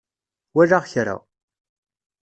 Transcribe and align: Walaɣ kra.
Walaɣ 0.55 0.83
kra. 0.91 1.15